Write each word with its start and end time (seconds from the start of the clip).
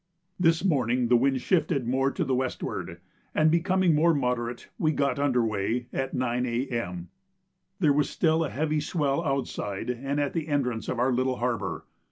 This 0.39 0.65
morning 0.65 1.09
the 1.09 1.15
wind 1.15 1.41
shifted 1.41 1.87
more 1.87 2.09
to 2.09 2.23
the 2.25 2.33
westward, 2.33 2.99
and 3.35 3.51
becoming 3.51 3.93
more 3.93 4.15
moderate, 4.15 4.67
we 4.79 4.93
got 4.93 5.19
under 5.19 5.45
weigh 5.45 5.89
at 5.93 6.15
9 6.15 6.43
A.M. 6.47 7.09
There 7.79 7.93
was 7.93 8.09
still 8.09 8.43
a 8.43 8.49
heavy 8.49 8.79
swell 8.79 9.23
outside 9.23 9.91
and 9.91 10.19
at 10.19 10.33
the 10.33 10.47
entrance 10.47 10.89
of 10.89 10.97
our 10.97 11.13
little 11.13 11.35
harbour. 11.35 11.85